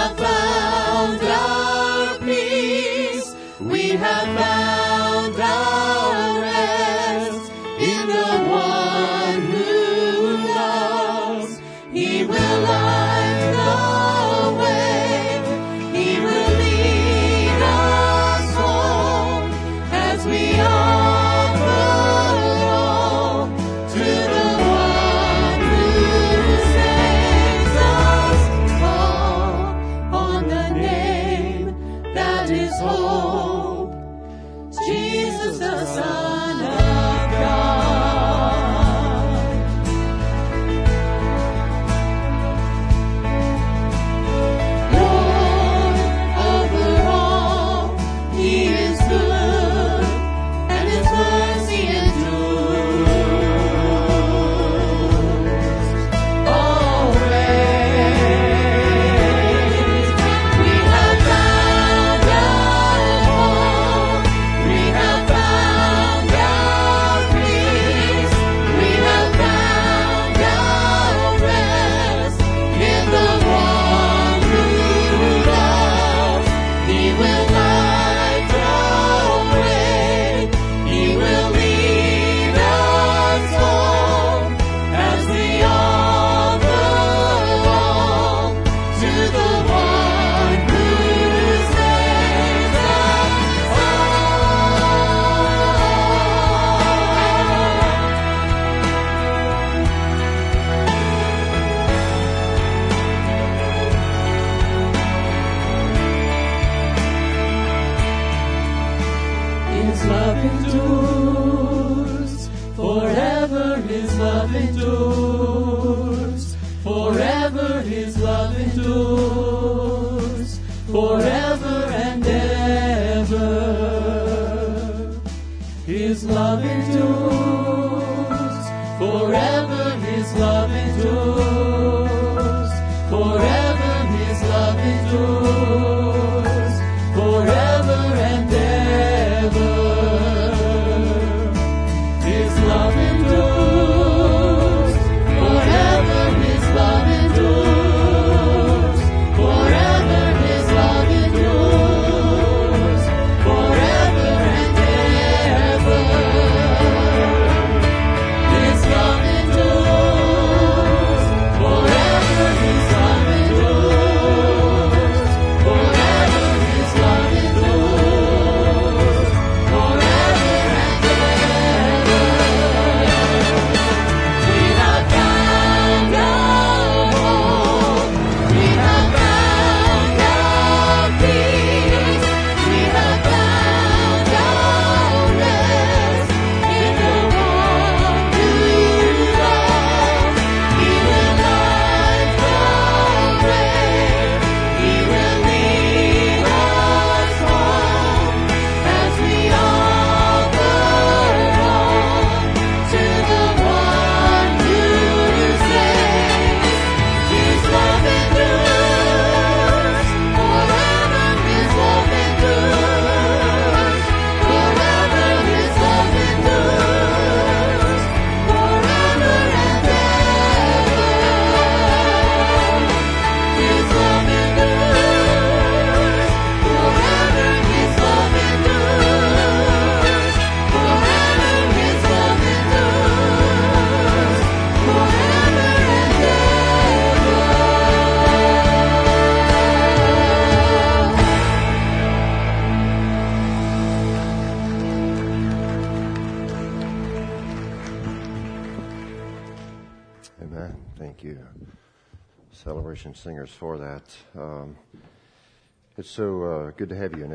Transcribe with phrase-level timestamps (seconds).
[0.00, 3.36] have found our peace.
[3.60, 4.79] We have found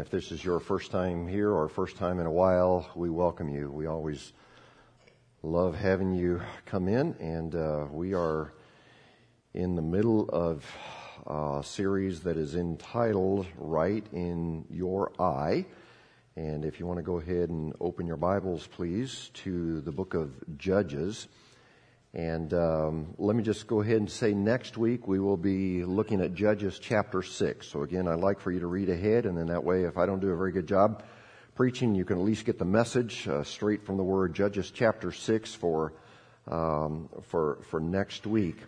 [0.06, 3.50] if this is your first time here or first time in a while, we welcome
[3.50, 3.72] you.
[3.72, 4.34] We always
[5.42, 7.16] love having you come in.
[7.19, 8.54] And uh, we are
[9.56, 10.63] in the middle of
[11.25, 15.66] a series that is entitled Right in Your Eye.
[16.36, 20.13] And if you want to go ahead and open your Bibles, please, to the book
[20.13, 21.30] of Judges.
[22.16, 26.22] And um, let me just go ahead and say next week we will be looking
[26.22, 27.68] at Judges chapter 6.
[27.68, 30.06] So again, I'd like for you to read ahead, and then that way, if I
[30.06, 31.04] don't do a very good job
[31.56, 34.34] preaching, you can at least get the message uh, straight from the Word.
[34.34, 35.92] Judges chapter 6 for,
[36.48, 38.60] um, for, for next week.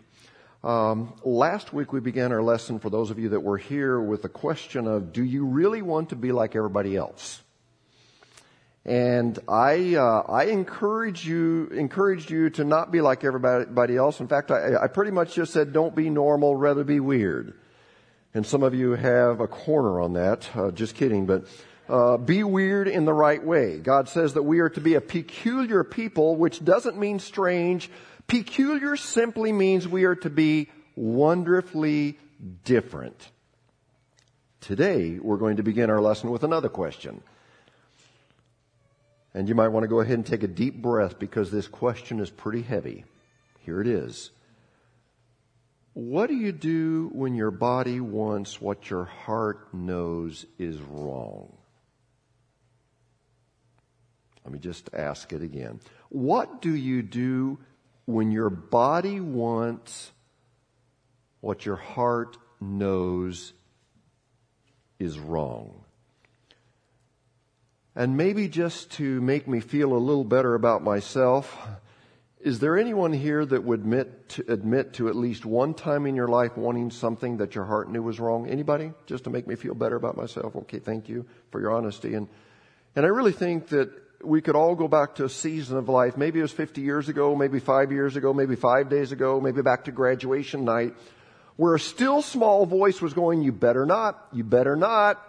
[0.61, 4.23] Um, last week we began our lesson, for those of you that were here, with
[4.23, 7.41] the question of, do you really want to be like everybody else?
[8.87, 14.21] And I, uh, I encourage you, encouraged you to not be like everybody else.
[14.21, 17.59] In fact, I, I pretty much just said, don't be normal, rather be weird.
[18.33, 20.49] And some of you have a corner on that.
[20.55, 21.47] Uh, just kidding, but
[21.89, 23.77] uh, be weird in the right way.
[23.77, 27.89] God says that we are to be a peculiar people, which doesn't mean strange.
[28.27, 32.17] Peculiar simply means we are to be wonderfully
[32.63, 33.31] different.
[34.61, 37.21] Today, we're going to begin our lesson with another question.
[39.37, 42.19] And you might want to go ahead and take a deep breath because this question
[42.19, 43.05] is pretty heavy.
[43.59, 44.31] Here it is.
[45.93, 51.55] What do you do when your body wants what your heart knows is wrong?
[54.43, 55.81] Let me just ask it again.
[56.09, 57.59] What do you do
[58.05, 60.11] when your body wants
[61.41, 63.53] what your heart knows
[64.97, 65.83] is wrong?
[67.97, 71.57] And maybe just to make me feel a little better about myself,
[72.39, 76.15] is there anyone here that would admit to, admit to at least one time in
[76.15, 78.47] your life wanting something that your heart knew was wrong?
[78.47, 78.91] Anybody?
[79.07, 80.55] Just to make me feel better about myself?
[80.55, 82.13] Okay, thank you for your honesty.
[82.13, 82.27] And,
[82.95, 83.89] and I really think that
[84.23, 86.17] we could all go back to a season of life.
[86.17, 89.63] Maybe it was 50 years ago, maybe five years ago, maybe five days ago, maybe
[89.63, 90.93] back to graduation night,
[91.55, 95.19] where a still small voice was going, you better not, you better not,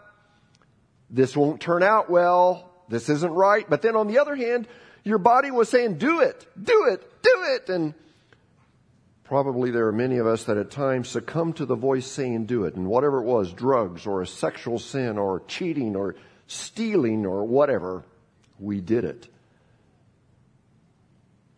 [1.10, 2.70] this won't turn out well.
[2.88, 3.68] This isn't right.
[3.68, 4.66] But then on the other hand,
[5.04, 7.68] your body was saying, do it, do it, do it.
[7.68, 7.94] And
[9.24, 12.64] probably there are many of us that at times succumb to the voice saying, do
[12.64, 12.74] it.
[12.74, 16.16] And whatever it was, drugs or a sexual sin or cheating or
[16.46, 18.04] stealing or whatever,
[18.58, 19.28] we did it.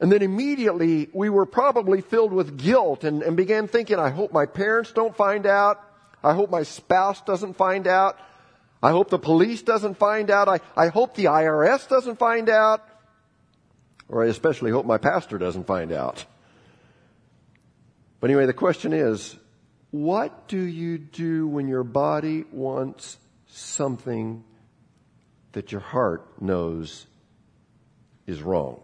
[0.00, 4.32] And then immediately we were probably filled with guilt and, and began thinking, I hope
[4.32, 5.80] my parents don't find out.
[6.22, 8.18] I hope my spouse doesn't find out.
[8.82, 10.48] I hope the police doesn't find out.
[10.48, 12.86] I, I hope the IRS doesn't find out.
[14.08, 16.24] Or I especially hope my pastor doesn't find out.
[18.20, 19.36] But anyway, the question is,
[19.90, 23.18] what do you do when your body wants
[23.48, 24.44] something
[25.52, 27.06] that your heart knows
[28.26, 28.80] is wrong?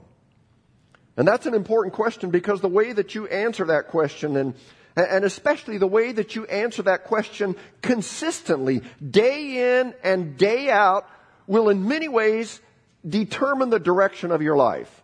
[1.17, 4.55] And that's an important question because the way that you answer that question and
[4.97, 11.09] and especially the way that you answer that question consistently, day in and day out,
[11.47, 12.61] will in many ways
[13.07, 15.03] determine the direction of your life.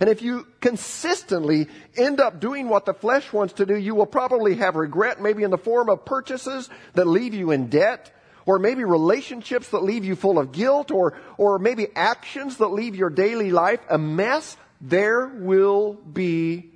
[0.00, 4.06] And if you consistently end up doing what the flesh wants to do, you will
[4.06, 8.14] probably have regret, maybe in the form of purchases that leave you in debt,
[8.46, 12.94] or maybe relationships that leave you full of guilt, or, or maybe actions that leave
[12.94, 14.56] your daily life a mess.
[14.80, 16.70] There will be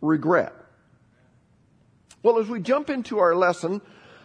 [0.00, 0.54] regret.
[2.22, 3.80] Well, as we jump into our lesson,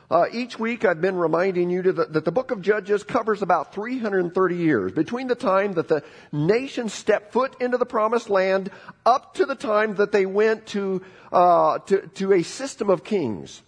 [0.10, 3.74] uh, each week I've been reminding you the, that the book of Judges covers about
[3.74, 8.70] 330 years between the time that the nation stepped foot into the promised land
[9.06, 11.01] up to the time that they went to,
[11.32, 13.62] uh, to, to a system of kings.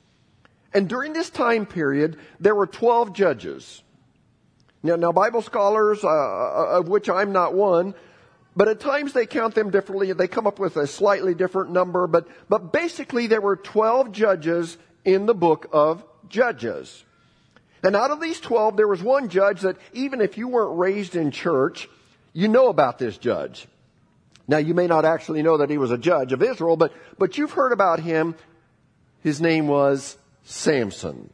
[0.73, 3.81] And during this time period, there were 12 judges.
[4.83, 7.95] Now, now Bible scholars, uh, uh of which I'm not one,
[8.55, 10.13] but at times they count them differently.
[10.13, 12.07] They come up with a slightly different number.
[12.07, 17.03] But, but basically there were 12 judges in the book of Judges.
[17.83, 21.15] And out of these 12, there was one judge that even if you weren't raised
[21.15, 21.87] in church,
[22.33, 23.67] you know about this judge.
[24.47, 27.37] Now you may not actually know that he was a judge of Israel, but, but
[27.37, 28.35] you've heard about him.
[29.21, 31.29] His name was Samson.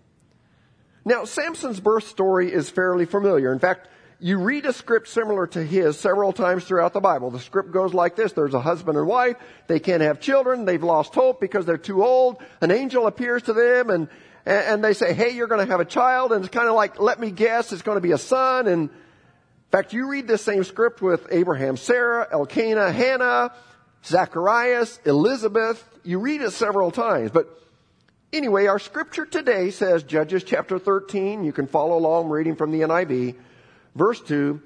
[1.05, 3.53] Now Samson's birth story is fairly familiar.
[3.53, 3.87] In fact,
[4.21, 7.31] you read a script similar to his several times throughout the Bible.
[7.31, 8.33] The script goes like this.
[8.33, 9.35] There's a husband and wife.
[9.65, 10.65] They can't have children.
[10.65, 12.37] They've lost hope because they're too old.
[12.61, 14.07] An angel appears to them and,
[14.45, 16.31] and they say, hey, you're going to have a child.
[16.31, 18.67] And it's kind of like, let me guess, it's going to be a son.
[18.67, 18.97] And in
[19.71, 23.53] fact, you read this same script with Abraham, Sarah, Elkanah, Hannah,
[24.05, 25.83] Zacharias, Elizabeth.
[26.03, 27.31] You read it several times.
[27.31, 27.47] But
[28.31, 32.81] anyway, our scripture today says, Judges chapter 13, you can follow along reading from the
[32.81, 33.35] NIV,
[33.95, 34.61] verse 2,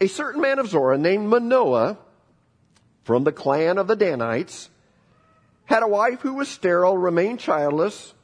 [0.00, 1.98] a certain man of Zorah named Manoah
[3.04, 4.68] from the clan of the Danites
[5.64, 8.14] had a wife who was sterile, remained childless.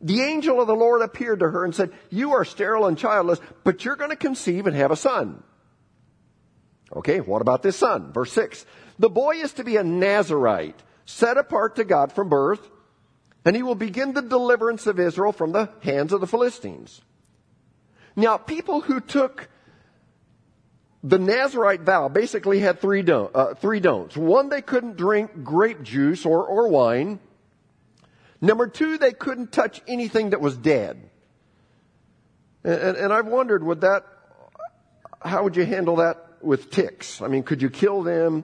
[0.00, 3.40] The angel of the Lord appeared to her and said, You are sterile and childless,
[3.64, 5.42] but you're going to conceive and have a son.
[6.94, 8.12] Okay, what about this son?
[8.12, 8.66] Verse 6.
[8.98, 12.68] The boy is to be a Nazarite, set apart to God from birth,
[13.44, 17.00] and he will begin the deliverance of Israel from the hands of the Philistines.
[18.18, 19.48] Now, people who took
[21.04, 24.16] the Nazarite vow basically had three, don't, uh, three don'ts.
[24.16, 27.20] One, they couldn't drink grape juice or, or wine.
[28.40, 31.00] Number two, they couldn't touch anything that was dead.
[32.64, 34.04] And, and, I've wondered, would that,
[35.22, 37.22] how would you handle that with ticks?
[37.22, 38.42] I mean, could you kill them?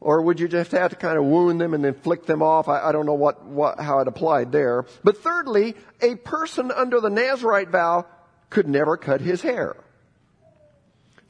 [0.00, 2.66] Or would you just have to kind of wound them and then flick them off?
[2.66, 4.84] I, I don't know what, what, how it applied there.
[5.04, 8.06] But thirdly, a person under the Nazarite vow
[8.50, 9.76] could never cut his hair.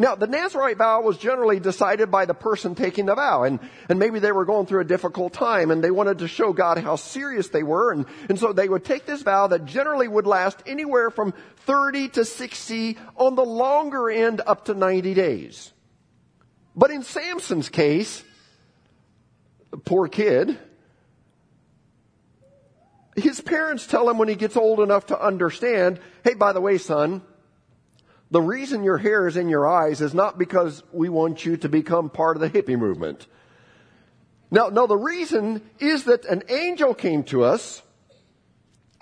[0.00, 3.98] Now, the Nazarite vow was generally decided by the person taking the vow, and, and
[3.98, 6.96] maybe they were going through a difficult time and they wanted to show God how
[6.96, 10.62] serious they were, and, and so they would take this vow that generally would last
[10.64, 11.34] anywhere from
[11.66, 15.70] 30 to 60, on the longer end up to 90 days.
[16.74, 18.24] But in Samson's case,
[19.84, 20.58] poor kid,
[23.20, 26.78] his parents tell him when he gets old enough to understand, hey, by the way,
[26.78, 27.22] son,
[28.30, 31.68] the reason your hair is in your eyes is not because we want you to
[31.68, 33.26] become part of the hippie movement.
[34.50, 37.82] No, no, the reason is that an angel came to us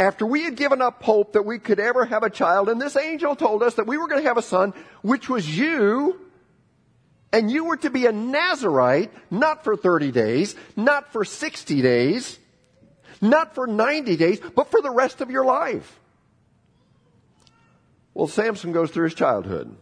[0.00, 2.96] after we had given up hope that we could ever have a child, and this
[2.96, 4.72] angel told us that we were going to have a son,
[5.02, 6.20] which was you,
[7.32, 12.38] and you were to be a Nazarite, not for 30 days, not for 60 days,
[13.20, 15.98] not for 90 days, but for the rest of your life.
[18.14, 19.76] Well, Samson goes through his childhood.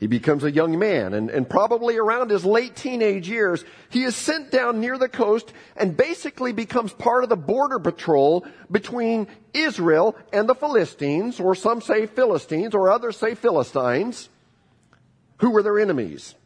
[0.00, 4.14] He becomes a young man, and, and, probably around his late teenage years, he is
[4.14, 10.14] sent down near the coast and basically becomes part of the border patrol between Israel
[10.32, 14.28] and the Philistines, or some say Philistines, or others say Philistines,
[15.38, 16.36] who were their enemies.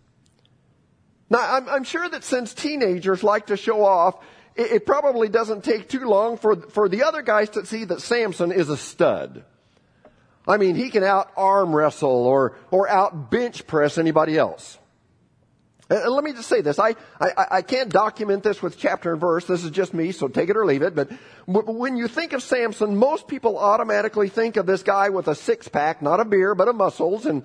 [1.28, 4.16] Now, I'm, I'm sure that since teenagers like to show off,
[4.56, 8.00] it, it probably doesn't take too long for, for the other guys to see that
[8.00, 9.44] Samson is a stud.
[10.46, 14.78] I mean, he can out arm wrestle or, or out bench press anybody else.
[15.88, 16.78] And let me just say this.
[16.78, 19.44] I, I, I can't document this with chapter and verse.
[19.44, 20.94] This is just me, so take it or leave it.
[20.94, 21.10] But
[21.46, 25.68] when you think of Samson, most people automatically think of this guy with a six
[25.68, 27.26] pack, not a beer, but a muscles.
[27.26, 27.44] And,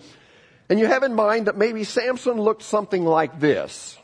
[0.69, 3.97] and you have in mind that maybe Samson looked something like this.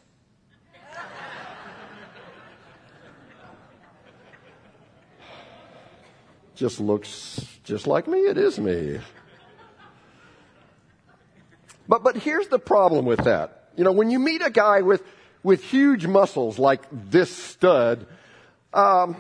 [6.55, 8.99] Just looks just like me, it is me.
[11.87, 13.69] But, but here's the problem with that.
[13.75, 15.03] You know, when you meet a guy with,
[15.41, 18.05] with huge muscles like this stud,
[18.73, 19.17] um,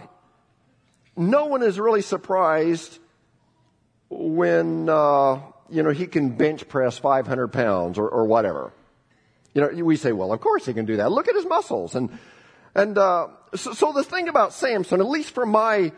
[1.15, 2.99] no one is really surprised
[4.09, 8.71] when, uh, you know, he can bench press 500 pounds or, or whatever.
[9.53, 11.11] You know, we say, well, of course he can do that.
[11.11, 11.95] Look at his muscles.
[11.95, 12.17] And,
[12.73, 15.91] and, uh, so, so the thing about Samson, at least from my,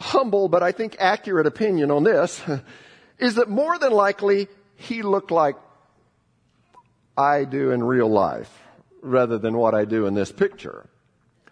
[0.00, 2.40] humble but I think accurate opinion on this
[3.18, 5.56] is that more than likely he looked like
[7.16, 8.50] I do in real life
[9.02, 10.86] rather than what I do in this picture.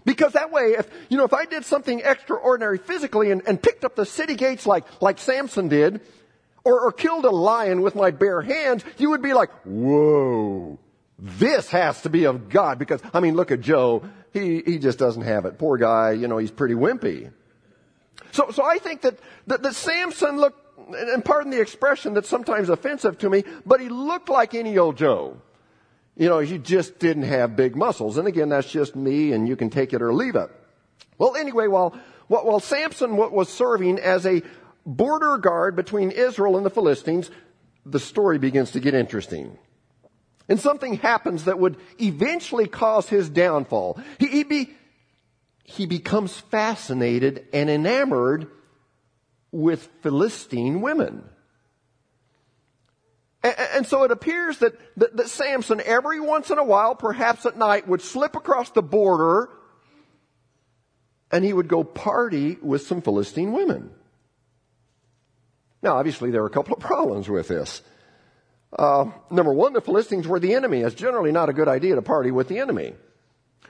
[0.04, 3.84] Because that way, if, you know, if I did something extraordinary physically and, and picked
[3.84, 6.00] up the city gates like, like Samson did,
[6.64, 10.78] or, or killed a lion with my bare hands, you would be like, whoa,
[11.18, 12.78] this has to be of God.
[12.78, 14.02] Because, I mean, look at Joe.
[14.32, 15.58] He, he just doesn't have it.
[15.58, 17.30] Poor guy, you know, he's pretty wimpy.
[18.32, 22.68] So, so I think that, that, that Samson looked, and pardon the expression that's sometimes
[22.68, 25.37] offensive to me, but he looked like any old Joe.
[26.16, 28.18] You know, he just didn't have big muscles.
[28.18, 30.50] And again, that's just me, and you can take it or leave it.
[31.16, 34.42] Well, anyway, while, while Samson was serving as a
[34.85, 37.30] border guard between Israel and the Philistines,
[37.85, 39.58] the story begins to get interesting.
[40.49, 44.00] And something happens that would eventually cause his downfall.
[44.18, 44.70] He, he, be,
[45.68, 48.46] he becomes fascinated and enamored
[49.52, 51.22] with Philistine women.
[53.42, 57.44] And, and so it appears that, that, that Samson, every once in a while, perhaps
[57.44, 59.50] at night, would slip across the border
[61.30, 63.90] and he would go party with some Philistine women.
[65.82, 67.82] Now, obviously, there are a couple of problems with this.
[68.72, 70.80] Uh, number one, the Philistines were the enemy.
[70.80, 72.94] It's generally not a good idea to party with the enemy.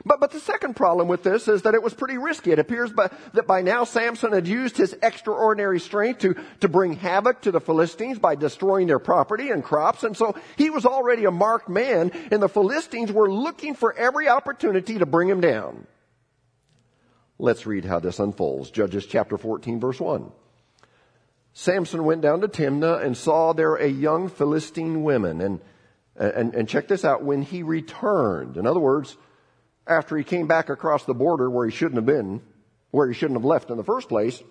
[0.05, 2.53] But, but the second problem with this is that it was pretty risky.
[2.53, 6.93] It appears by, that by now Samson had used his extraordinary strength to, to bring
[6.95, 10.05] havoc to the Philistines by destroying their property and crops.
[10.05, 14.29] And so he was already a marked man and the Philistines were looking for every
[14.29, 15.87] opportunity to bring him down.
[17.39, 18.71] Let's read how this unfolds.
[18.71, 20.31] Judges chapter 14 verse 1.
[21.53, 25.61] Samson went down to Timnah and saw there a young Philistine woman and,
[26.15, 27.25] and, and check this out.
[27.25, 29.17] When he returned, in other words,
[29.89, 32.43] after he came back across the border where he shouldn't have been,
[32.91, 34.43] where he shouldn't have left in the first place,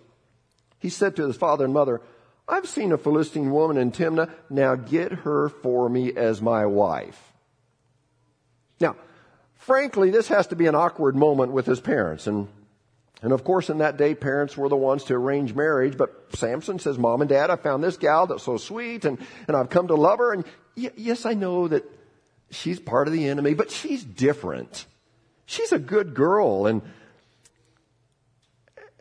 [0.80, 2.02] he said to his father and mother,
[2.48, 4.32] I've seen a Philistine woman in Timnah.
[4.50, 7.34] Now get her for me as my wife.
[8.80, 8.96] Now,
[9.56, 12.26] frankly, this has to be an awkward moment with his parents.
[12.26, 12.48] And,
[13.22, 15.98] and of course, in that day, parents were the ones to arrange marriage.
[15.98, 19.18] But Samson says, Mom and Dad, I found this gal that's so sweet and,
[19.48, 20.32] and I've come to love her.
[20.32, 20.46] And
[20.78, 21.84] y- yes, I know that
[22.50, 24.86] she's part of the enemy, but she's different.
[25.48, 26.82] She's a good girl and,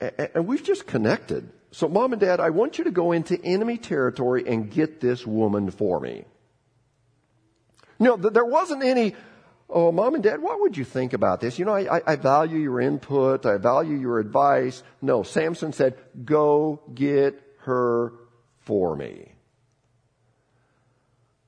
[0.01, 1.51] and we've just connected.
[1.73, 5.27] So mom and dad, I want you to go into enemy territory and get this
[5.27, 6.25] woman for me.
[7.99, 9.17] No, there wasn't any,
[9.69, 11.59] oh, mom and dad, what would you think about this?
[11.59, 13.45] You know, I, I value your input.
[13.45, 14.85] I value your advice.
[15.03, 18.13] No, Samson said, go get her
[18.61, 19.33] for me.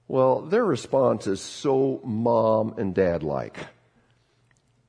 [0.08, 3.58] Well, their response is so mom and dad like.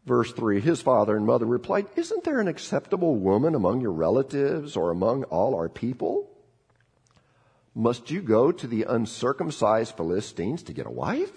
[0.09, 4.75] Verse 3 His father and mother replied, Isn't there an acceptable woman among your relatives
[4.75, 6.31] or among all our people?
[7.75, 11.31] Must you go to the uncircumcised Philistines to get a wife?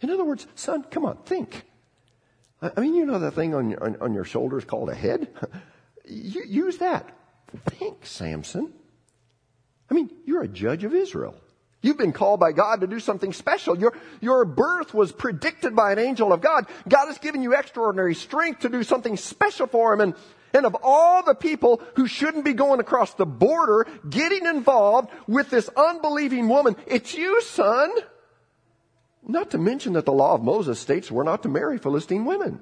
[0.00, 1.64] In other words, son, come on, think.
[2.62, 5.28] I mean, you know that thing on your, on, on your shoulders called a head?
[6.06, 7.12] use that.
[7.70, 8.72] Think, Samson.
[9.90, 11.34] I mean, you're a judge of Israel.
[11.82, 13.78] You've been called by God to do something special.
[13.78, 16.66] Your, your birth was predicted by an angel of God.
[16.88, 20.00] God has given you extraordinary strength to do something special for Him.
[20.00, 20.14] And,
[20.52, 25.50] and of all the people who shouldn't be going across the border, getting involved with
[25.50, 27.92] this unbelieving woman, it's you, son.
[29.22, 32.60] Not to mention that the law of Moses states we're not to marry Philistine women.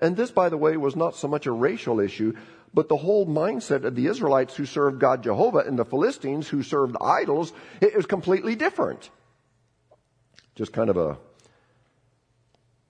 [0.00, 2.34] And this, by the way, was not so much a racial issue,
[2.72, 6.62] but the whole mindset of the Israelites who served God Jehovah and the Philistines who
[6.62, 9.10] served idols, it was completely different.
[10.54, 11.18] Just kind of a,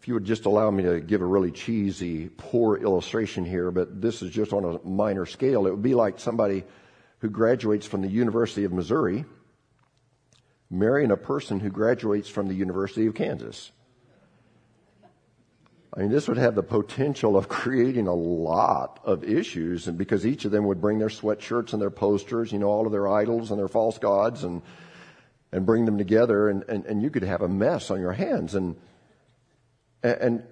[0.00, 4.00] if you would just allow me to give a really cheesy, poor illustration here, but
[4.00, 5.66] this is just on a minor scale.
[5.66, 6.64] It would be like somebody
[7.18, 9.24] who graduates from the University of Missouri
[10.70, 13.72] marrying a person who graduates from the University of Kansas.
[15.98, 20.24] I mean, this would have the potential of creating a lot of issues, and because
[20.24, 23.08] each of them would bring their sweatshirts and their posters, you know, all of their
[23.08, 24.62] idols and their false gods, and
[25.50, 28.54] and bring them together, and, and, and you could have a mess on your hands,
[28.54, 28.76] and
[30.04, 30.44] and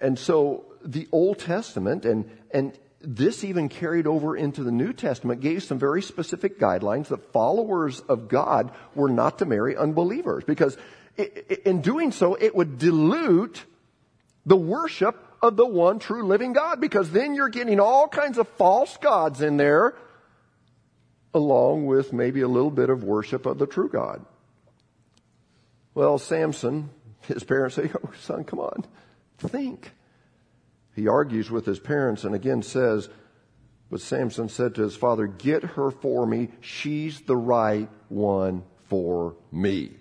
[0.00, 5.40] and so the Old Testament and and this even carried over into the New Testament
[5.40, 10.76] gave some very specific guidelines that followers of God were not to marry unbelievers because
[11.64, 13.64] in doing so it would dilute
[14.46, 18.48] the worship of the one true living God because then you're getting all kinds of
[18.48, 19.96] false gods in there
[21.32, 24.24] along with maybe a little bit of worship of the true God.
[25.94, 26.90] Well, Samson,
[27.22, 28.84] his parents say, Oh, son, come on,
[29.38, 29.92] think.
[30.94, 33.08] He argues with his parents and again says,
[33.90, 36.48] But Samson said to his father, Get her for me.
[36.60, 39.92] She's the right one for me.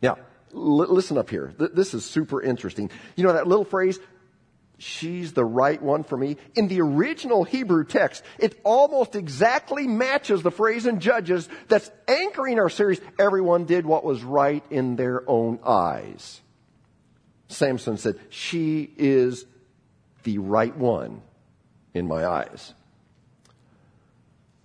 [0.00, 0.18] Now,
[0.54, 1.52] L- listen up here.
[1.58, 2.90] Th- this is super interesting.
[3.16, 3.98] You know that little phrase,
[4.78, 6.36] she's the right one for me?
[6.54, 12.58] In the original Hebrew text, it almost exactly matches the phrase in Judges that's anchoring
[12.58, 16.40] our series, everyone did what was right in their own eyes.
[17.48, 19.46] Samson said, she is
[20.22, 21.22] the right one
[21.94, 22.74] in my eyes.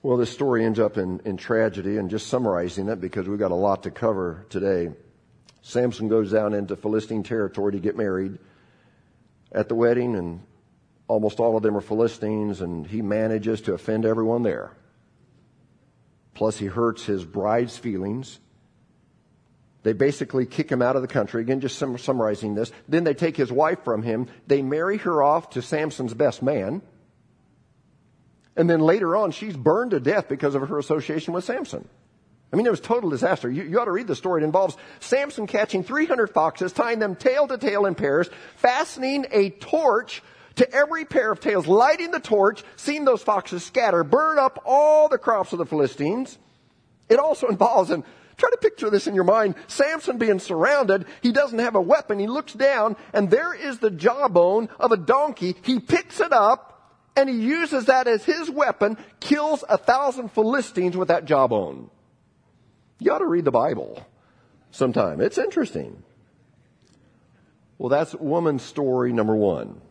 [0.01, 3.51] Well, this story ends up in, in tragedy, and just summarizing it because we've got
[3.51, 4.89] a lot to cover today.
[5.63, 8.37] Samson goes down into Philistine territory to get married.
[9.51, 10.41] At the wedding, and
[11.07, 14.71] almost all of them are Philistines, and he manages to offend everyone there.
[16.33, 18.39] Plus, he hurts his bride's feelings.
[19.83, 21.41] They basically kick him out of the country.
[21.41, 22.71] Again, just summarizing this.
[22.87, 24.27] Then they take his wife from him.
[24.47, 26.81] They marry her off to Samson's best man.
[28.55, 31.87] And then later on, she's burned to death because of her association with Samson.
[32.53, 33.49] I mean, it was total disaster.
[33.49, 34.43] You, you ought to read the story.
[34.43, 39.49] It involves Samson catching 300 foxes, tying them tail to tail in pairs, fastening a
[39.49, 40.21] torch
[40.55, 45.09] to every pair of tails, lighting the torch, seeing those foxes scatter, burn up all
[45.09, 46.37] the crops of the Philistines.
[47.09, 48.03] It also involves, and
[48.37, 51.07] try to picture this in your mind, Samson being surrounded.
[51.21, 52.19] He doesn't have a weapon.
[52.19, 55.55] He looks down and there is the jawbone of a donkey.
[55.63, 56.69] He picks it up
[57.15, 61.89] and he uses that as his weapon, kills a thousand Philistines with that jawbone.
[63.03, 64.07] You ought to read the Bible
[64.71, 65.19] sometime.
[65.19, 66.03] It's interesting.
[67.77, 69.81] Well, that's woman's story number one.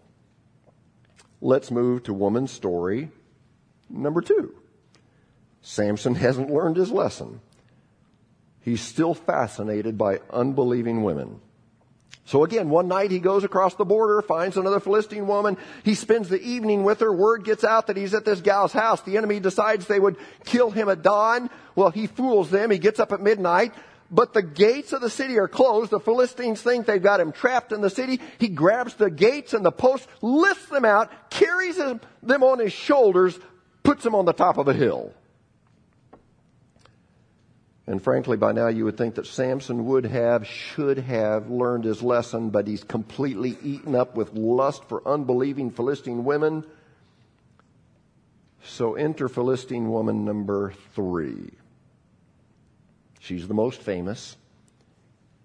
[1.42, 3.10] Let's move to woman's story
[3.90, 4.54] number two.
[5.60, 7.42] Samson hasn't learned his lesson.
[8.62, 11.42] He's still fascinated by unbelieving women.
[12.24, 15.58] So again, one night he goes across the border, finds another Philistine woman.
[15.84, 17.12] He spends the evening with her.
[17.12, 19.02] Word gets out that he's at this gal's house.
[19.02, 21.50] The enemy decides they would kill him at dawn.
[21.74, 22.70] Well, he fools them.
[22.70, 23.74] He gets up at midnight.
[24.10, 25.90] But the gates of the city are closed.
[25.90, 28.20] The Philistines think they've got him trapped in the city.
[28.38, 32.00] He grabs the gates and the posts, lifts them out, carries them
[32.42, 33.38] on his shoulders,
[33.82, 35.12] puts them on the top of a hill.
[37.92, 42.02] And frankly, by now you would think that Samson would have, should have learned his
[42.02, 46.64] lesson, but he's completely eaten up with lust for unbelieving Philistine women.
[48.64, 51.50] So enter Philistine woman number three.
[53.20, 54.38] She's the most famous.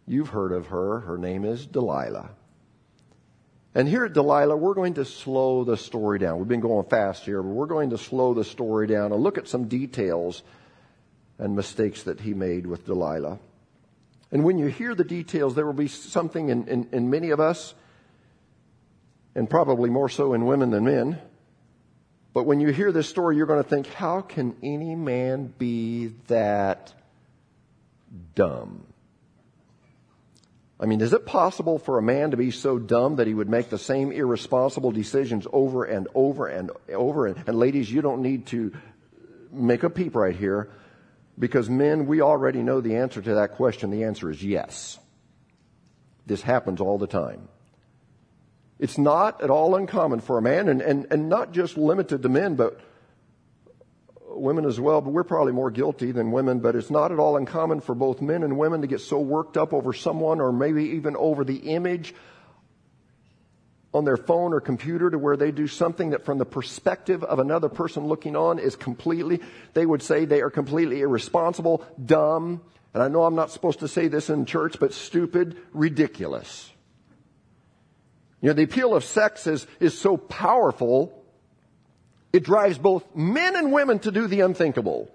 [0.08, 1.02] You've heard of her.
[1.02, 2.30] Her name is Delilah.
[3.76, 6.38] And here at Delilah, we're going to slow the story down.
[6.40, 9.38] We've been going fast here, but we're going to slow the story down and look
[9.38, 10.44] at some details
[11.40, 13.40] and mistakes that he made with Delilah.
[14.32, 17.40] And when you hear the details, there will be something in, in, in many of
[17.40, 17.74] us,
[19.36, 21.20] and probably more so in women than men.
[22.34, 26.14] But when you hear this story, you're going to think, how can any man be
[26.28, 26.94] that
[28.36, 28.84] dumb?
[30.80, 33.50] I mean, is it possible for a man to be so dumb that he would
[33.50, 37.26] make the same irresponsible decisions over and over and over?
[37.26, 38.72] And, and ladies, you don't need to
[39.52, 40.70] make a peep right here.
[41.40, 43.92] Because men, we already know the answer to that question.
[43.92, 44.98] The answer is yes.
[46.26, 47.48] This happens all the time.
[48.80, 52.30] It's not at all uncommon for a man, and, and, and not just limited to
[52.30, 52.80] men, but
[54.28, 57.38] women as well, but we're probably more guilty than women, but it's not at all
[57.38, 60.84] uncommon for both men and women to get so worked up over someone or maybe
[60.92, 62.14] even over the image
[63.98, 67.40] on their phone or computer to where they do something that from the perspective of
[67.40, 69.42] another person looking on is completely,
[69.74, 72.62] they would say they are completely irresponsible, dumb,
[72.94, 76.72] and I know I'm not supposed to say this in church, but stupid, ridiculous.
[78.42, 81.24] You know, the appeal of sex is, is so powerful,
[82.32, 85.12] it drives both men and women to do the unthinkable.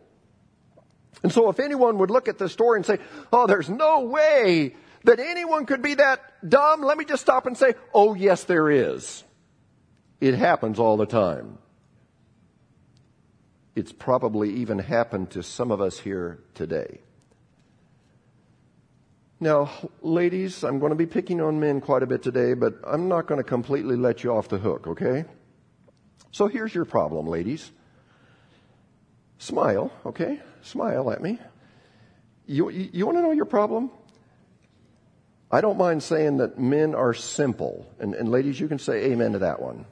[1.23, 2.99] And so if anyone would look at this story and say,
[3.33, 7.57] oh, there's no way that anyone could be that dumb, let me just stop and
[7.57, 9.25] say, oh yes there is.
[10.21, 11.59] It happens all the time.
[13.75, 17.01] It's probably even happened to some of us here today.
[19.41, 19.71] Now,
[20.03, 23.27] ladies, I'm going to be picking on men quite a bit today, but I'm not
[23.27, 25.25] going to completely let you off the hook, okay?
[26.31, 27.73] So here's your problem, ladies.
[29.39, 30.41] Smile, okay?
[30.61, 31.41] Smile at me.
[32.47, 33.91] You, you, you want to know your problem?
[35.53, 37.87] I don't mind saying that men are simple.
[38.01, 39.85] And, and ladies, you can say amen to that one.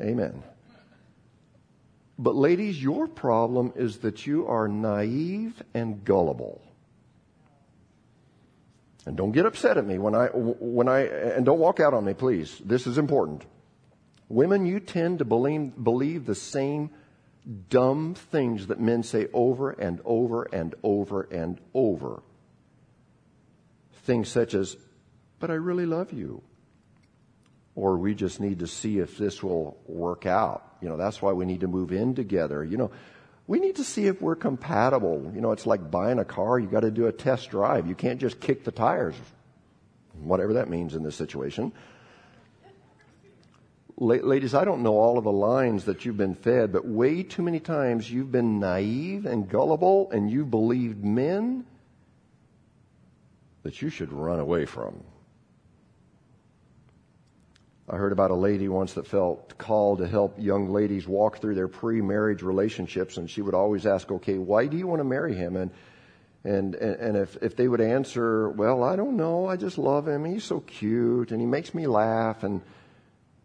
[0.00, 0.44] Amen.
[2.16, 6.62] But ladies, your problem is that you are naive and gullible.
[9.04, 12.04] And don't get upset at me when I, when I, and don't walk out on
[12.04, 12.60] me, please.
[12.64, 13.44] This is important.
[14.28, 16.90] Women, you tend to believe, believe the same
[17.70, 22.22] dumb things that men say over and over and over and over.
[24.08, 24.74] Things such as,
[25.38, 26.42] but I really love you.
[27.74, 30.64] Or we just need to see if this will work out.
[30.80, 32.64] You know, that's why we need to move in together.
[32.64, 32.90] You know,
[33.46, 35.30] we need to see if we're compatible.
[35.34, 36.58] You know, it's like buying a car.
[36.58, 37.86] You got to do a test drive.
[37.86, 39.14] You can't just kick the tires.
[40.14, 41.70] Whatever that means in this situation.
[43.98, 47.42] Ladies, I don't know all of the lines that you've been fed, but way too
[47.42, 51.66] many times you've been naive and gullible and you've believed men
[53.62, 55.02] that you should run away from.
[57.90, 61.54] I heard about a lady once that felt called to help young ladies walk through
[61.54, 65.34] their pre-marriage relationships, and she would always ask, "Okay, why do you want to marry
[65.34, 65.70] him?" And
[66.44, 70.24] and and if if they would answer, "Well, I don't know, I just love him.
[70.26, 72.60] He's so cute, and he makes me laugh," and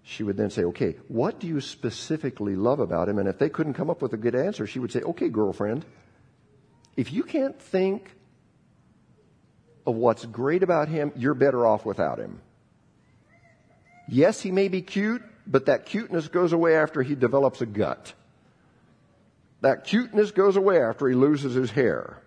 [0.04, 3.49] she would then say, "Okay, what do you specifically love about him?" And if they
[3.49, 5.86] couldn't come up with a good answer, she would say, "Okay, girlfriend,
[6.97, 8.17] if you can't think
[9.86, 12.41] of what's great about him, you're better off without him.
[14.08, 18.13] Yes, he may be cute, but that cuteness goes away after he develops a gut.
[19.62, 22.22] That cuteness goes away after he loses his hair.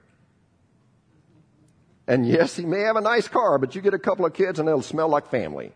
[2.07, 4.59] And yes, he may have a nice car, but you get a couple of kids
[4.59, 5.73] and they'll smell like family.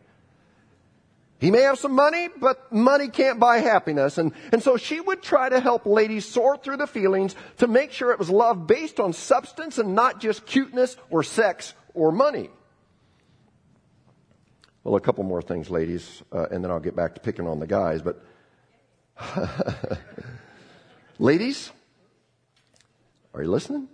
[1.40, 4.18] He may have some money, but money can't buy happiness.
[4.18, 7.92] And, and so she would try to help ladies sort through the feelings to make
[7.92, 12.50] sure it was love based on substance and not just cuteness or sex or money.
[14.85, 17.59] Well, a couple more things, ladies, uh, and then I'll get back to picking on
[17.59, 18.03] the guys.
[18.03, 18.22] But,
[21.18, 21.72] ladies,
[23.33, 23.88] are you listening?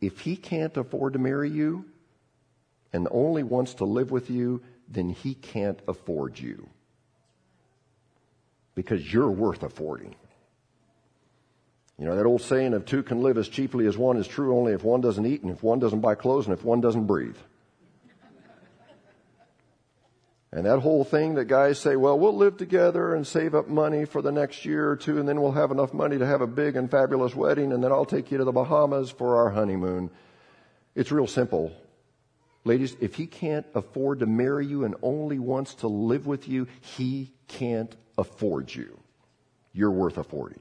[0.00, 1.84] If he can't afford to marry you,
[2.94, 6.68] and only wants to live with you, then he can't afford you.
[8.76, 10.14] Because you're worth affording.
[11.98, 14.56] You know, that old saying of two can live as cheaply as one is true
[14.56, 17.06] only if one doesn't eat and if one doesn't buy clothes and if one doesn't
[17.06, 17.36] breathe.
[20.52, 24.04] And that whole thing that guys say, well, we'll live together and save up money
[24.04, 26.46] for the next year or two and then we'll have enough money to have a
[26.46, 30.10] big and fabulous wedding and then I'll take you to the Bahamas for our honeymoon.
[30.94, 31.72] It's real simple.
[32.64, 36.66] Ladies, if he can't afford to marry you and only wants to live with you,
[36.80, 38.98] he can't afford you.
[39.72, 40.60] You're worth affording.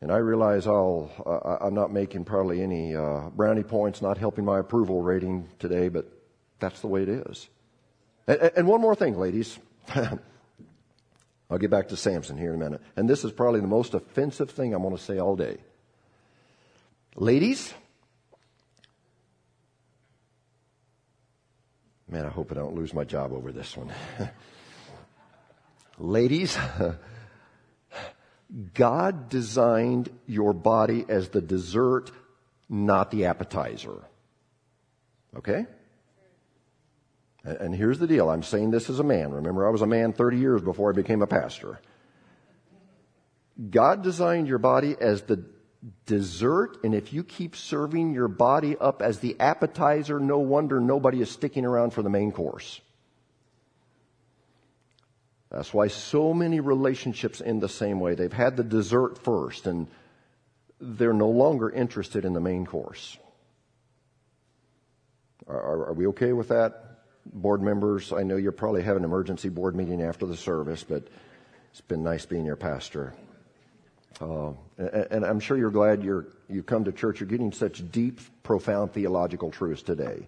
[0.00, 4.44] And I realize I'll, uh, I'm not making probably any uh, brownie points, not helping
[4.44, 6.06] my approval rating today, but
[6.58, 7.48] that's the way it is.
[8.26, 9.58] And, and one more thing, ladies.
[9.94, 12.82] I'll get back to Samson here in a minute.
[12.96, 15.58] And this is probably the most offensive thing I'm going to say all day.
[17.14, 17.72] Ladies,
[22.08, 23.92] Man, I hope I don't lose my job over this one.
[25.98, 26.56] Ladies,
[28.74, 32.12] God designed your body as the dessert,
[32.68, 34.04] not the appetizer.
[35.36, 35.66] Okay?
[37.42, 38.28] And here's the deal.
[38.28, 39.32] I'm saying this as a man.
[39.32, 41.80] Remember, I was a man 30 years before I became a pastor.
[43.70, 45.44] God designed your body as the
[46.06, 51.20] dessert, and if you keep serving your body up as the appetizer, no wonder nobody
[51.20, 52.80] is sticking around for the main course.
[55.50, 58.14] That's why so many relationships end the same way.
[58.14, 59.86] They've had the dessert first, and
[60.80, 63.16] they're no longer interested in the main course.
[65.46, 66.82] Are, are, we okay with that?
[67.24, 71.06] Board members, I know you'll probably have an emergency board meeting after the service, but
[71.70, 73.14] it's been nice being your pastor.
[74.20, 77.20] Uh, and I'm sure you're glad you're, you come to church.
[77.20, 80.26] You're getting such deep, profound theological truths today.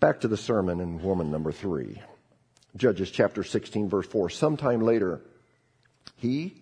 [0.00, 2.00] Back to the sermon in woman number three.
[2.76, 4.30] Judges chapter 16 verse 4.
[4.30, 5.20] Sometime later,
[6.16, 6.54] he,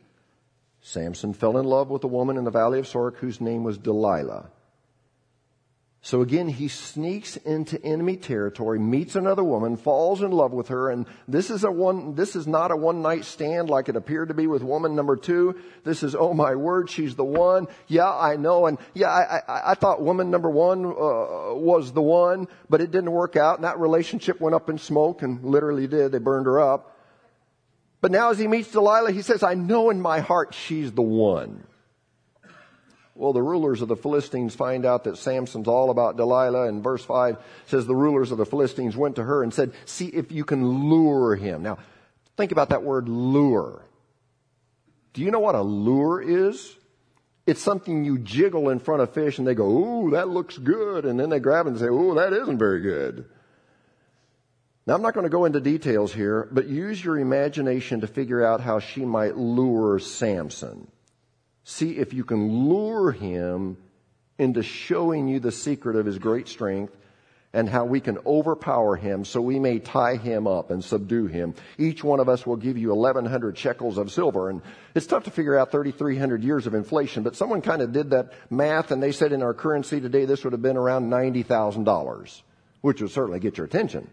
[0.81, 3.79] Samson, fell in love with a woman in the valley of Sorek whose name was
[3.79, 4.51] Delilah.
[6.01, 10.91] So again, he sneaks into enemy territory, meets another woman, falls in love with her,
[10.91, 14.29] and this is a one, this is not a one night stand like it appeared
[14.29, 15.57] to be with woman number two.
[15.83, 17.67] This is, oh my word, she's the one.
[17.89, 22.01] Yeah, I know, and yeah, I, I, I thought woman number one, uh, was the
[22.01, 25.89] one, but it didn't work out, and that relationship went up in smoke, and literally
[25.89, 26.97] did, they burned her up.
[28.01, 31.03] But now as he meets Delilah, he says, I know in my heart she's the
[31.03, 31.65] one.
[33.19, 37.05] Well, the rulers of the Philistines find out that Samson's all about Delilah, and verse
[37.05, 40.45] 5 says the rulers of the Philistines went to her and said, See if you
[40.45, 41.65] can lure him.
[41.65, 41.79] Now,
[42.37, 43.83] think about that word lure.
[45.15, 46.77] Do you know what a lure is?
[47.45, 51.05] It's something you jiggle in front of fish and they go, Ooh, that looks good.
[51.05, 53.25] And then they grab it and say, Ooh, that isn't very good.
[54.87, 58.45] Now, I'm not going to go into details here, but use your imagination to figure
[58.45, 60.87] out how she might lure Samson.
[61.71, 63.77] See if you can lure him
[64.39, 66.97] into showing you the secret of his great strength
[67.53, 71.55] and how we can overpower him so we may tie him up and subdue him.
[71.77, 74.49] Each one of us will give you 1100 shekels of silver.
[74.49, 74.63] And
[74.95, 78.33] it's tough to figure out 3300 years of inflation, but someone kind of did that
[78.49, 82.43] math and they said in our currency today this would have been around $90,000,
[82.81, 84.09] which would certainly get your attention.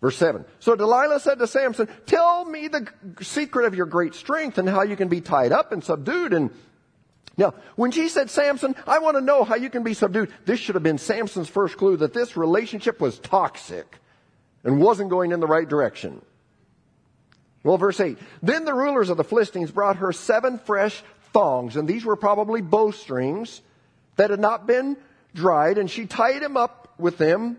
[0.00, 0.44] Verse 7.
[0.60, 2.88] So Delilah said to Samson, Tell me the
[3.20, 6.32] secret of your great strength and how you can be tied up and subdued.
[6.32, 6.50] And
[7.36, 10.60] now, when she said, Samson, I want to know how you can be subdued, this
[10.60, 13.98] should have been Samson's first clue that this relationship was toxic
[14.62, 16.22] and wasn't going in the right direction.
[17.64, 18.18] Well, verse 8.
[18.42, 22.60] Then the rulers of the Philistines brought her seven fresh thongs, and these were probably
[22.60, 23.62] bowstrings
[24.16, 24.96] that had not been
[25.34, 27.56] dried, and she tied him up with them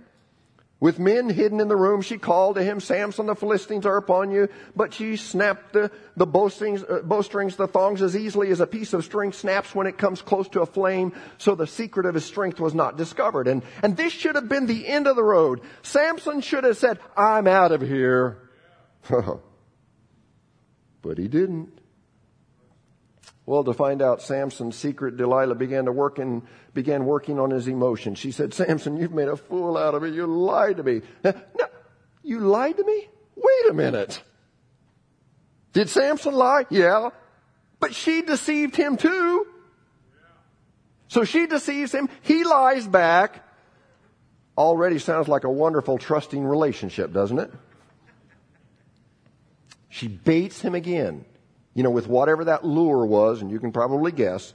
[0.80, 4.32] with men hidden in the room, she called to him, Samson, the Philistines are upon
[4.32, 4.48] you.
[4.78, 8.94] But she snapped the, the bowstrings, uh, bowstrings, the thongs as easily as a piece
[8.94, 11.12] of string snaps when it comes close to a flame.
[11.38, 13.50] So the secret of his strength was not discovered.
[13.50, 15.60] And, and this should have been the end of the road.
[15.82, 18.38] Samson should have said, I'm out of here.
[21.02, 21.79] but he didn't.
[23.50, 26.44] Well, to find out Samson's secret, Delilah began to work in,
[26.76, 28.20] began working on his emotions.
[28.20, 30.12] She said, Samson, you've made a fool out of me.
[30.12, 31.02] You lied to me.
[31.24, 31.34] No,
[32.22, 33.08] you lied to me?
[33.36, 34.22] Wait a minute.
[35.74, 36.68] Did Samson lie?
[36.70, 37.10] Yeah.
[37.80, 39.48] But she deceived him too.
[41.08, 42.08] So she deceives him.
[42.22, 43.44] He lies back.
[44.60, 47.52] Already sounds like a wonderful trusting relationship, doesn't it?
[49.90, 51.26] She baits him again,
[51.74, 54.54] you know, with whatever that lure was, and you can probably guess.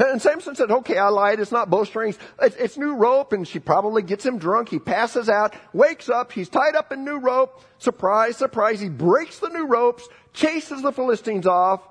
[0.00, 1.40] And Samson said, okay, I lied.
[1.40, 2.18] It's not bowstrings.
[2.40, 3.34] It's, it's new rope.
[3.34, 4.70] And she probably gets him drunk.
[4.70, 6.32] He passes out, wakes up.
[6.32, 7.62] He's tied up in new rope.
[7.76, 8.80] Surprise, surprise.
[8.80, 11.82] He breaks the new ropes, chases the Philistines off.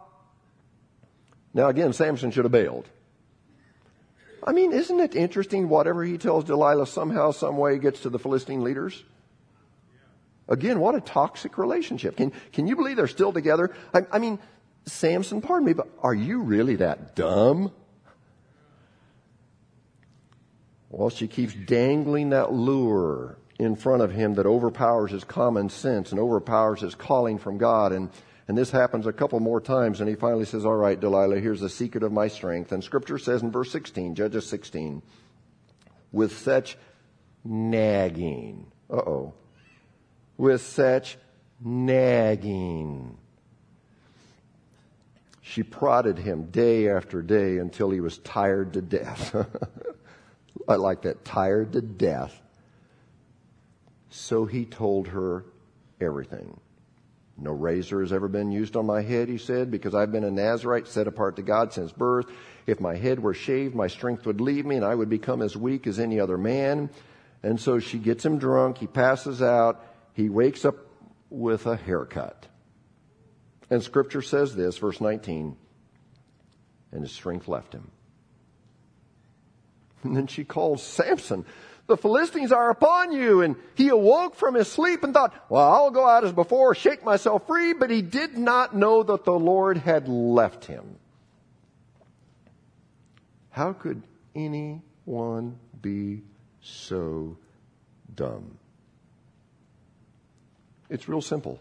[1.54, 2.90] Now again, Samson should have bailed.
[4.44, 8.18] I mean, isn't it interesting whatever he tells Delilah somehow, some way gets to the
[8.18, 9.04] Philistine leaders?
[10.50, 12.18] Again, what a toxic relationship.
[12.18, 13.72] Can, can you believe they're still together?
[13.94, 14.40] I, I mean,
[14.88, 17.72] Samson, pardon me, but are you really that dumb?
[20.90, 26.12] Well, she keeps dangling that lure in front of him that overpowers his common sense
[26.12, 27.92] and overpowers his calling from God.
[27.92, 28.10] And,
[28.48, 30.00] and this happens a couple more times.
[30.00, 32.72] And he finally says, All right, Delilah, here's the secret of my strength.
[32.72, 35.04] And scripture says in verse 16, Judges 16,
[36.12, 36.76] with such
[37.44, 38.72] nagging.
[38.90, 39.34] Uh oh
[40.40, 41.18] with such
[41.60, 43.18] nagging.
[45.42, 49.36] She prodded him day after day until he was tired to death.
[50.68, 52.40] I like that, tired to death.
[54.10, 55.44] So he told her
[56.00, 56.58] everything.
[57.38, 60.32] No razor has ever been used on my head, he said, because I've been a
[60.32, 62.28] Nazarite set apart to God since birth.
[62.66, 65.58] If my head were shaved, my strength would leave me and I would become as
[65.58, 66.90] weak as any other man.
[67.44, 69.86] And so she gets him drunk, he passes out,
[70.20, 70.76] he wakes up
[71.30, 72.46] with a haircut.
[73.70, 75.56] And scripture says this, verse 19,
[76.92, 77.90] and his strength left him.
[80.04, 81.46] And then she calls Samson,
[81.88, 83.42] the Philistines are upon you.
[83.42, 87.04] And he awoke from his sleep and thought, well, I'll go out as before, shake
[87.06, 87.72] myself free.
[87.72, 90.98] But he did not know that the Lord had left him.
[93.52, 94.04] How could
[94.36, 96.24] anyone be
[96.62, 97.38] so
[98.14, 98.58] dumb?
[100.90, 101.60] It's real simple.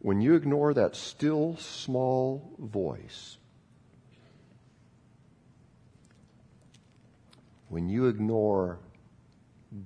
[0.00, 3.38] When you ignore that still small voice,
[7.68, 8.78] when you ignore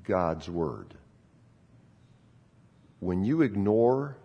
[0.04, 0.94] God's word,
[3.00, 4.16] when you ignore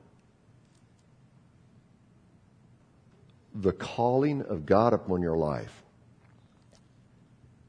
[3.54, 5.82] the calling of God upon your life,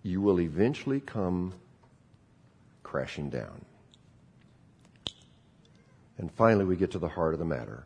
[0.03, 1.55] you will eventually come
[2.83, 3.65] crashing down.
[6.19, 7.85] And finally, we get to the heart of the matter.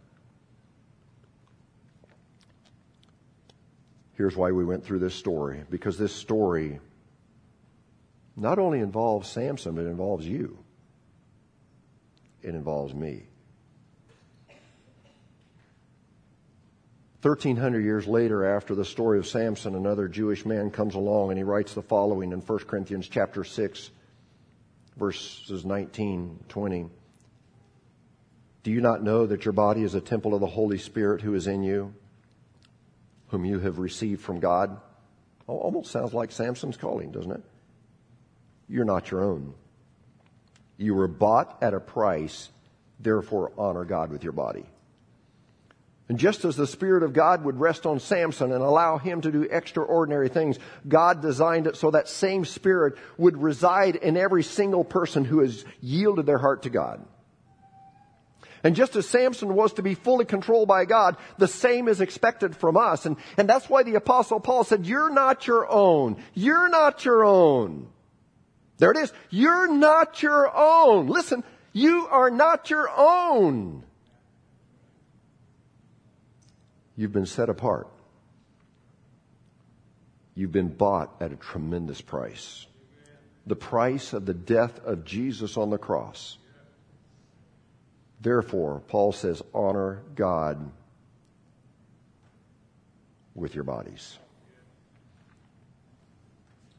[4.14, 6.78] Here's why we went through this story because this story
[8.36, 10.58] not only involves Samson, but it involves you.
[12.42, 13.24] It involves me.
[17.22, 21.44] 1300 years later after the story of Samson another Jewish man comes along and he
[21.44, 23.90] writes the following in 1 Corinthians chapter 6
[24.96, 26.86] verses 19 20
[28.62, 31.34] do you not know that your body is a temple of the Holy Spirit who
[31.34, 31.94] is in you,
[33.28, 34.78] whom you have received from God?
[35.48, 37.42] Oh, almost sounds like Samson's calling, doesn't it?
[38.68, 39.54] You're not your own.
[40.76, 42.50] You were bought at a price,
[42.98, 44.66] therefore honor God with your body.
[46.08, 49.30] And just as the Spirit of God would rest on Samson and allow him to
[49.30, 54.82] do extraordinary things, God designed it so that same Spirit would reside in every single
[54.82, 57.06] person who has yielded their heart to God.
[58.62, 62.54] And just as Samson was to be fully controlled by God, the same is expected
[62.54, 63.06] from us.
[63.06, 66.22] And, and that's why the apostle Paul said, you're not your own.
[66.34, 67.88] You're not your own.
[68.78, 69.12] There it is.
[69.30, 71.06] You're not your own.
[71.06, 73.84] Listen, you are not your own.
[76.96, 77.88] You've been set apart.
[80.34, 82.66] You've been bought at a tremendous price.
[83.46, 86.36] The price of the death of Jesus on the cross.
[88.20, 90.70] Therefore, Paul says, honor God
[93.34, 94.18] with your bodies.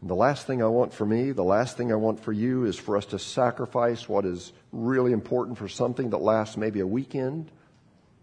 [0.02, 2.66] And the last thing I want for me, the last thing I want for you
[2.66, 6.88] is for us to sacrifice what is really important for something that lasts maybe a
[6.88, 7.52] weekend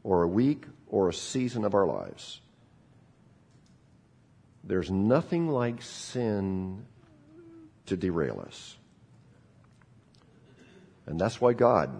[0.05, 2.41] or a week or a season of our lives.
[4.65, 6.85] There's nothing like sin
[7.87, 8.77] to derail us.
[11.07, 11.91] And that's why God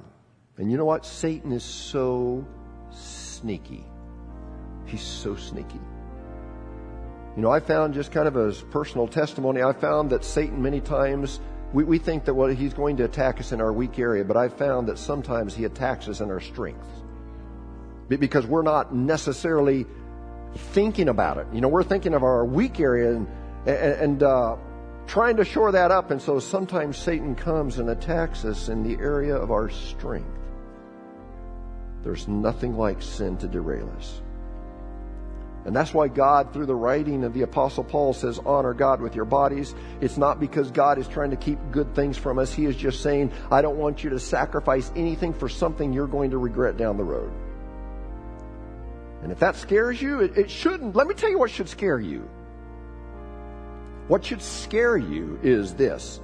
[0.59, 1.07] and you know what?
[1.07, 2.47] Satan is so
[2.91, 3.85] sneaky.
[4.87, 5.81] He's so sneaky.
[7.37, 10.81] You know, I found just kind of as personal testimony, I found that Satan many
[10.81, 11.39] times,
[11.73, 14.37] we, we think that well, he's going to attack us in our weak area, but
[14.37, 16.87] I found that sometimes he attacks us in our strength.
[18.09, 19.87] Because we're not necessarily
[20.57, 21.47] thinking about it.
[21.53, 23.29] You know, we're thinking of our weak area and,
[23.67, 24.57] and, and uh,
[25.07, 26.11] trying to shore that up.
[26.11, 30.27] And so sometimes Satan comes and attacks us in the area of our strength.
[32.03, 34.23] There's nothing like sin to derail us.
[35.65, 39.15] And that's why God, through the writing of the Apostle Paul, says, honor God with
[39.15, 39.75] your bodies.
[40.01, 42.55] It's not because God is trying to keep good things from us.
[42.55, 46.31] He is just saying, I don't want you to sacrifice anything for something you're going
[46.31, 47.31] to regret down the road.
[49.23, 50.97] And if that scares you, it, it shouldn't.
[50.97, 52.29] Let me tell you what should scare you.
[54.07, 56.21] What should scare you is this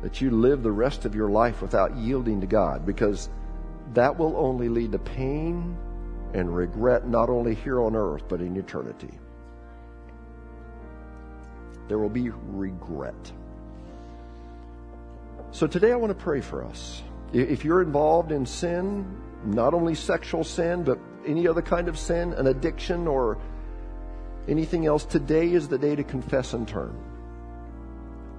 [0.00, 3.28] that you live the rest of your life without yielding to God, because
[3.94, 5.76] that will only lead to pain
[6.34, 9.18] and regret not only here on earth, but in eternity.
[11.88, 13.32] There will be regret.
[15.52, 17.02] So today I want to pray for us.
[17.32, 19.06] If you're involved in sin,
[19.44, 23.38] not only sexual sin, but any other kind of sin, an addiction, or
[24.46, 26.94] anything else, today is the day to confess and turn.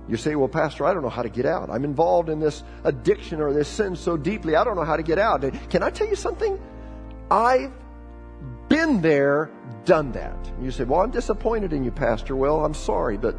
[0.09, 1.69] You say, well, Pastor, I don't know how to get out.
[1.69, 5.03] I'm involved in this addiction or this sin so deeply, I don't know how to
[5.03, 5.43] get out.
[5.69, 6.59] Can I tell you something?
[7.29, 7.71] I've
[8.69, 9.51] been there,
[9.85, 10.37] done that.
[10.59, 12.35] You say, well, I'm disappointed in you, Pastor.
[12.35, 13.35] Well, I'm sorry, but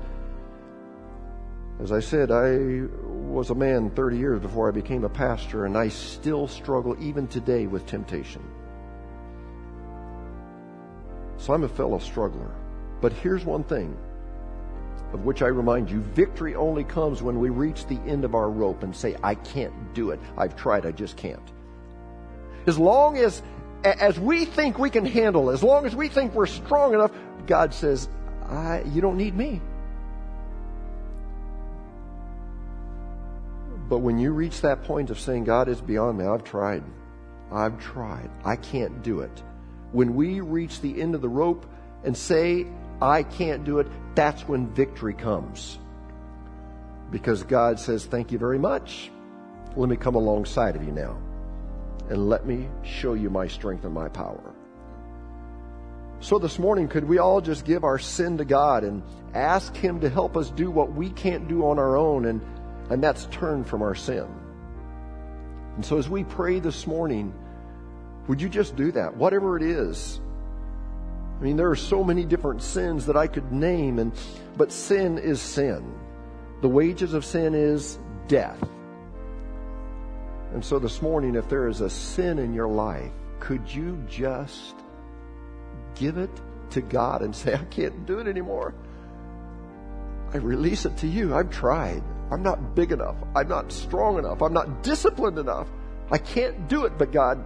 [1.83, 2.87] as I said, I
[3.33, 7.27] was a man 30 years before I became a pastor, and I still struggle even
[7.27, 8.43] today with temptation.
[11.39, 12.51] So I'm a fellow struggler.
[13.01, 13.97] But here's one thing
[15.13, 18.51] of which I remind you victory only comes when we reach the end of our
[18.51, 20.21] rope and say, I can't do it.
[20.37, 21.43] I've tried, I just can't.
[22.67, 23.43] As long as
[23.83, 27.13] as we think we can handle, as long as we think we're strong enough,
[27.47, 28.09] God says,
[28.51, 29.61] You don't need me.
[33.89, 36.85] But when you reach that point of saying, God is beyond me, I've tried.
[37.51, 38.31] I've tried.
[38.45, 39.43] I can't do it.
[39.91, 41.67] When we reach the end of the rope
[42.05, 42.67] and say,
[43.03, 45.79] I can't do it, that's when victory comes.
[47.11, 49.11] Because God says, Thank you very much.
[49.77, 51.19] Let me come alongside of you now.
[52.09, 54.55] And let me show you my strength and my power.
[56.21, 59.03] So this morning, could we all just give our sin to God and
[59.33, 62.43] ask Him to help us do what we can't do on our own, and,
[62.91, 64.27] and that's turn from our sin?
[65.77, 67.33] And so as we pray this morning,
[68.27, 69.17] would you just do that?
[69.17, 70.21] Whatever it is.
[71.41, 74.13] I mean, there are so many different sins that I could name, and
[74.59, 75.95] but sin is sin.
[76.61, 78.63] The wages of sin is death.
[80.53, 84.75] And so this morning, if there is a sin in your life, could you just
[85.95, 86.31] give it
[86.71, 88.75] to God and say, I can't do it anymore?
[90.35, 91.35] I release it to you.
[91.35, 92.03] I've tried.
[92.31, 93.17] I'm not big enough.
[93.35, 94.43] I'm not strong enough.
[94.43, 95.69] I'm not disciplined enough.
[96.11, 97.43] I can't do it, but God,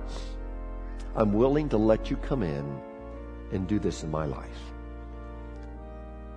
[1.15, 2.81] I'm willing to let you come in
[3.55, 4.73] and do this in my life.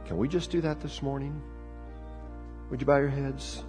[0.06, 1.42] Can we just do that this morning?
[2.70, 3.64] Would you bow your heads?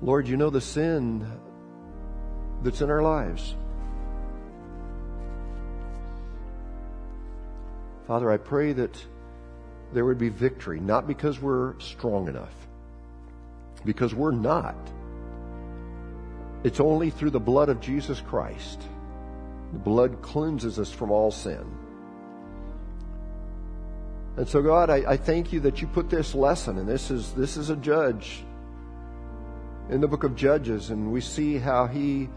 [0.00, 1.30] Lord, you know the sin
[2.62, 3.54] that's in our lives.
[8.06, 9.04] Father, I pray that
[9.92, 12.54] there would be victory, not because we're strong enough,
[13.84, 14.76] because we're not.
[16.64, 18.80] It's only through the blood of Jesus Christ
[19.72, 21.64] the blood cleanses us from all sin.
[24.38, 27.32] And so, God, I, I, thank you that you put this lesson, and this is
[27.32, 28.44] this is a judge
[29.90, 32.28] in the book of Judges, and we see how he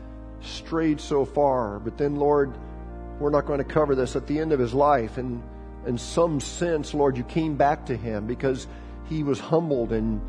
[0.41, 1.77] strayed so far.
[1.77, 2.57] But then, Lord,
[3.19, 5.43] we're not going to cover this at the end of his life, and
[5.85, 8.65] in some sense, Lord, you came back to him because
[9.07, 10.19] he was humbled, and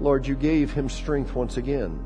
[0.00, 1.96] Lord, you gave him strength once again.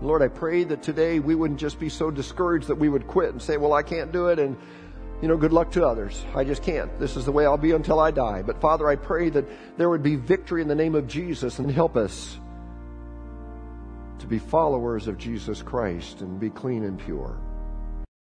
[0.00, 3.28] Lord, I pray that today we wouldn't just be so discouraged that we would quit
[3.28, 4.56] and say, well, I can't do it and,
[5.22, 6.24] you know, good luck to others.
[6.34, 6.98] I just can't.
[6.98, 8.42] This is the way I'll be until I die.
[8.42, 9.46] But Father, I pray that
[9.78, 12.38] there would be victory in the name of Jesus and help us
[14.18, 17.38] to be followers of Jesus Christ and be clean and pure.